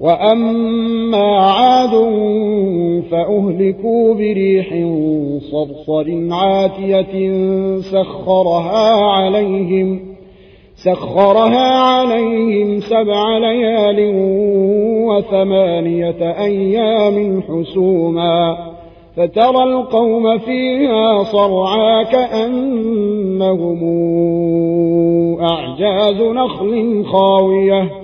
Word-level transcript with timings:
وأما 0.00 1.36
عاد 1.36 1.90
فأهلكوا 3.10 4.14
بريح 4.14 4.68
صرصر 5.50 6.06
عاتية 6.30 7.30
سخرها 7.80 9.04
عليهم 9.04 10.00
سخرها 10.76 11.80
عليهم 11.80 12.80
سبع 12.80 13.38
ليال 13.38 14.12
وثمانية 15.08 16.42
أيام 16.44 17.42
حسوما 17.42 18.56
فترى 19.16 19.64
القوم 19.64 20.38
فيها 20.38 21.22
صرعا 21.22 22.02
كأنهم 22.02 23.80
أعجاز 25.40 26.22
نخل 26.22 27.04
خاوية 27.04 28.03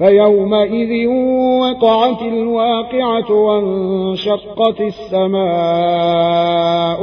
فيومئذ 0.00 1.06
وقعت 1.60 2.22
الواقعة 2.22 3.32
وانشقت 3.32 4.80
السماء 4.80 5.40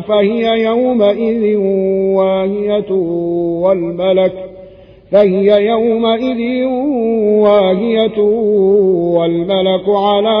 فهي 0.00 0.64
يومئذ 0.64 1.56
واهية 2.16 2.90
والملك 3.62 4.32
فهي 5.12 5.66
يومئذ 5.66 6.64
واهية 7.42 8.18
والملك 9.16 9.88
على 9.88 10.40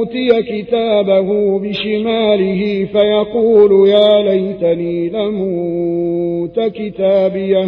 أوتي 0.00 0.42
كتابه 0.42 1.58
بشماله 1.58 2.84
فيقول 2.92 3.88
يا 3.88 4.22
ليتني 4.22 5.08
لموت 5.08 6.60
كتابيه 6.60 7.64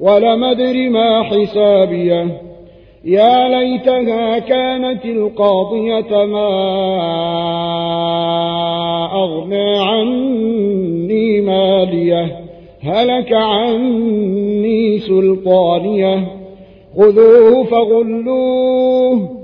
ولم 0.00 0.44
أدر 0.44 0.88
ما 0.90 1.22
حسابيه. 1.22 2.26
يا 3.04 3.48
ليتها 3.48 4.38
كانت 4.38 5.04
القاضية 5.04 6.24
ما 6.24 6.50
أغنى 9.12 9.78
عني 9.78 11.40
ماليه. 11.40 12.38
هلك 12.82 13.32
عني 13.32 14.98
سلطانيه. 14.98 16.24
خذوه 16.96 17.64
فغلوه 17.64 19.43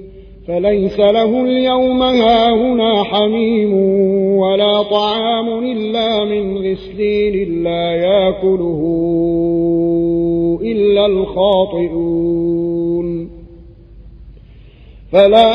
فليس 0.51 0.99
له 0.99 1.43
اليوم 1.43 2.01
هاهنا 2.01 3.03
حميم 3.03 3.73
ولا 4.37 4.83
طعام 4.83 5.49
إلا 5.63 6.25
من 6.25 6.57
غسلين 6.57 7.63
لا 7.63 7.91
يأكله 7.91 8.81
إلا 10.61 11.05
الخاطئون. 11.05 12.51
فلا 15.11 15.51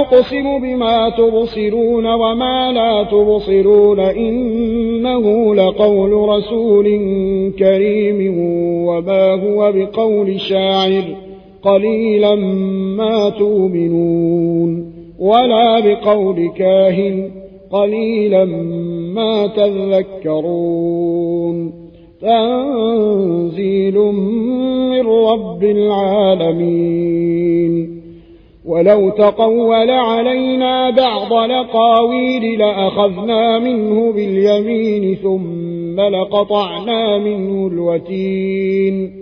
أقسم 0.00 0.58
بما 0.58 1.08
تبصرون 1.08 2.06
وما 2.06 2.72
لا 2.72 3.02
تبصرون 3.02 4.00
إنه 4.00 5.54
لقول 5.54 6.12
رسول 6.28 6.84
كريم 7.58 8.38
وما 8.86 9.34
هو 9.34 9.72
بقول 9.72 10.40
شاعر. 10.40 11.21
قليلا 11.62 12.34
ما 12.96 13.30
تؤمنون 13.30 14.92
ولا 15.18 15.80
بقول 15.80 16.50
كاهن 16.56 17.30
قليلا 17.70 18.44
ما 19.14 19.46
تذكرون 19.46 21.02
تنزيل 22.20 23.98
من 24.90 25.06
رب 25.06 25.64
العالمين 25.64 27.22
ولو 28.66 29.10
تقول 29.10 29.90
علينا 29.90 30.90
بعض 30.90 31.32
لقاويل 31.50 32.58
لأخذنا 32.58 33.58
منه 33.58 34.12
باليمين 34.12 35.14
ثم 35.14 36.00
لقطعنا 36.00 37.18
منه 37.18 37.66
الوتين 37.66 39.21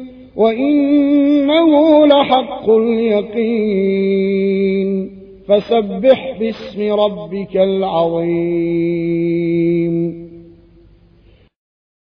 وإنه 0.35 2.05
لحق 2.05 2.69
اليقين. 2.69 4.41
فسبح 5.47 6.37
باسم 6.39 6.93
ربك 6.93 7.57
العظيم. 7.57 10.20